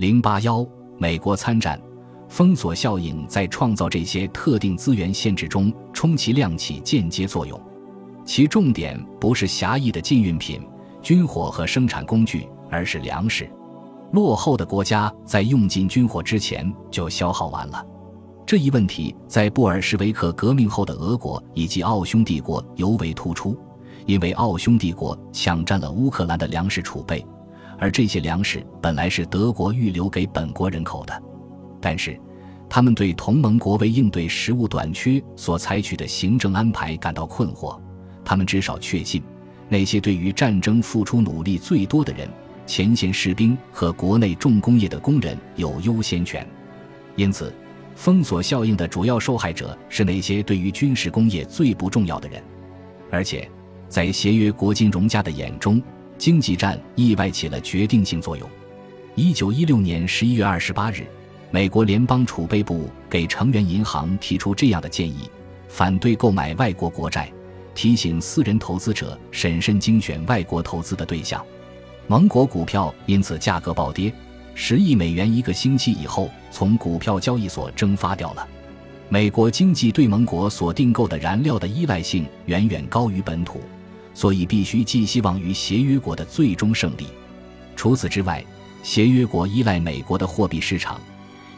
[0.00, 1.78] 零八幺，美国参战，
[2.26, 7.60] 封锁效应在创造这些特定资源限制中充其量起间接作用，
[8.24, 10.66] 其重点不是狭义的禁运品、
[11.02, 13.46] 军火和生产工具，而是粮食。
[14.12, 17.84] 落后的国家在用尽军火之前就消耗完了。
[18.46, 23.54] 这一问题在布尔什维克革命后的俄国以及奥匈帝国尤为突出，
[24.06, 27.22] 因为奥匈帝国抢占了乌克兰的粮食储备，
[27.80, 31.22] 而这些粮食本来是德国预留给本国人口的。
[31.80, 32.16] 但是，
[32.68, 37.80] 他们对同盟国为应对食物短缺所采取的行政安排感到困惑。
[38.22, 39.22] 他们至少确信，
[39.68, 42.28] 那些对于战争付出努力最多的人——
[42.66, 46.46] 前线士兵和国内重工业的工人——有优先权。
[47.16, 47.52] 因此。
[47.96, 52.42] 封锁效应的主要受害者是那些对于军事工业最不重要的人，
[53.10, 53.46] 而且，
[53.90, 55.82] 在协约国金融家的眼中，
[56.20, 58.46] 经济战意外起了决定性作用。
[59.14, 61.06] 一九一六年十一月二十八日，
[61.50, 65.30] 美国联邦储备部给成员银行提出这样的建议：
[65.66, 67.32] 反对购买外国国债，
[67.74, 71.42] 提醒私人投资者审慎精选外国投资的对象。
[72.06, 74.12] 盟国股票因此价格暴跌。
[74.54, 78.46] 十亿美元一个星期以后从股票交易所蒸发掉了。
[79.08, 83.62] 美国经济对盟国所订购的燃料的依赖性远远高于本土，
[84.14, 87.06] 所以必须寄希望于协约国的最终胜利。
[87.76, 88.44] 除此之外，
[88.82, 91.00] 协约国依赖美国的货币市场，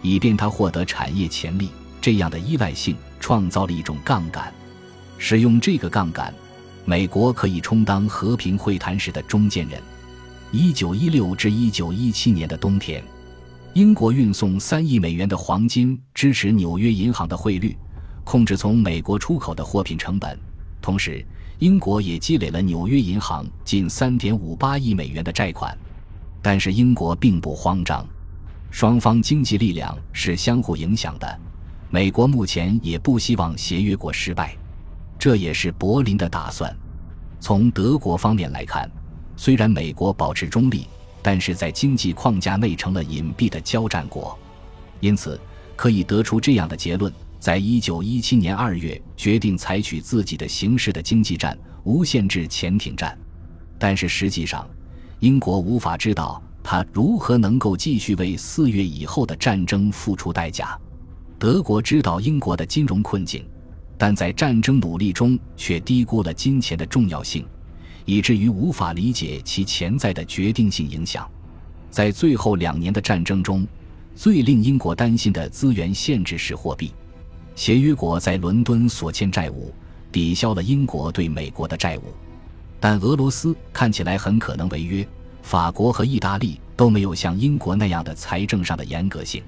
[0.02, 1.70] 以便它获得产业潜力。
[2.00, 4.52] 这样的依赖性创造了一种杠杆。
[5.18, 6.34] 使用这个杠杆，
[6.84, 9.80] 美国可以充当和平会谈时的中间人。
[10.50, 13.02] 一九一六至一九一七年的冬天，
[13.74, 17.76] 英国运送三亿美元的黄金支持纽约银行的汇率，
[18.24, 20.36] 控制从美国出口的货品成本。
[20.82, 21.24] 同时，
[21.60, 25.74] 英国也积累了纽约银行近三点五八亿美元的债款。
[26.42, 28.06] 但是，英国并不慌张，
[28.70, 31.40] 双方经济力量是相互影响的。
[31.88, 34.54] 美国目前也不希望协约国失败，
[35.18, 36.76] 这也是柏林的打算。
[37.38, 38.90] 从德国方面来看。
[39.34, 40.86] 虽然美国保持中立，
[41.22, 44.38] 但是在经济框架内成了隐蔽的交战国，
[45.00, 45.40] 因此
[45.74, 53.18] 可以得出这样的结论：在一九一七年二月决定采取自己的形式的经济战——无限制潜艇战。
[53.80, 54.64] 但是实际上，
[55.18, 60.78] 英国无法知道他如何能够继续为四月以后的战争付出代价。
[61.36, 63.44] 德国知道英国的金融困境，
[63.98, 67.44] 但在战争努力中却低估了金钱的重要性。
[68.04, 71.28] 以至于无法理解其潜在的决定性影响。
[71.90, 73.66] 在最后两年的战争中，
[74.14, 76.92] 最令英国担心的资源限制是货币。
[77.62, 79.72] 协约国在伦敦所欠债务
[80.10, 82.02] 抵消了英国对美国的债务，
[82.80, 85.06] 但俄罗斯看起来很可能违约。
[85.42, 89.44] 法国和意大利都没有像英国那样的财政上的严格性。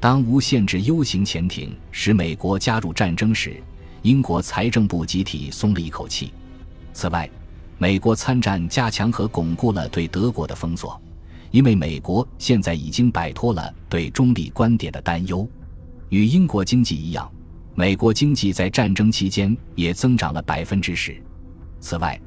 [0.00, 3.62] 当无限制 U 型潜艇使美国加入战争时，
[4.00, 6.32] 英国财政部集体松了一口气。
[6.94, 7.28] 此外，
[7.76, 10.98] 美国参战加强和巩固了对德国的封锁，
[11.50, 15.46] 因为美国现在已经摆脱了对中立观点的担忧。
[16.08, 17.30] 与英国经济一样，
[17.74, 21.16] 美国经济在战争期间也增长了百分之十。
[21.80, 22.20] 此外，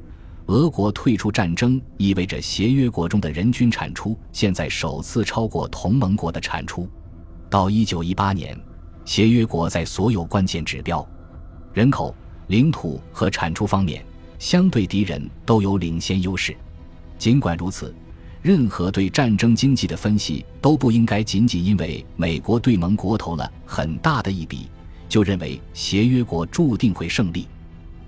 [0.47, 6.89] 俄国退出战争意味着协约国中的人均产出现在首次超过同盟国的产出。
[7.49, 8.59] 到一九一八年，
[9.05, 11.07] 协约国在所有关键指标——
[11.73, 12.13] 人口、
[12.47, 14.03] 领土和产出方面。
[14.37, 16.55] 相对敌人都有领先优势。
[17.17, 17.95] 尽管如此，
[18.41, 24.67] 任何对战争经济的分析都不应该仅仅因为美国对盟国投了很大的一笔，
[25.07, 27.47] 就认为协约国注定会胜利。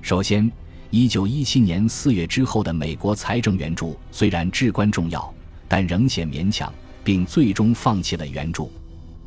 [0.02, 0.52] 首先，
[0.90, 5.34] 一九一七年四月之后的美国财政援助虽然至关重要，
[5.68, 8.72] 但仍显勉强，并最终放弃了援助。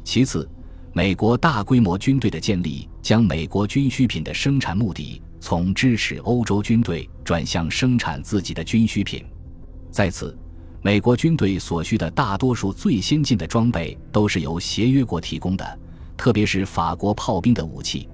[0.04, 0.48] 其次，
[0.92, 5.20] 美国大规模军队的建立将美国军需品的生产目的。
[5.42, 9.24] 从支持欧洲军队转向生产自己的军需品。
[9.90, 10.36] 在此，
[10.82, 15.78] 美国军队所需的大多数最先进的装备都是由协约国提供的，
[16.20, 18.06] 特别是法国炮兵的武器。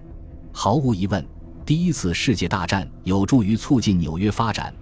[0.53, 1.27] 毫无疑问，
[1.65, 4.73] 第一次世界大战有助于促进纽约发展，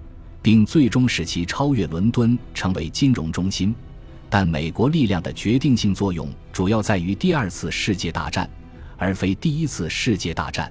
[0.42, 3.74] 并最终使其超越伦敦成为金融中心。
[4.28, 8.46] 但美国力量的决定性作用主要在于第二次世界大战，
[8.98, 10.70] 而非第一次世界大战。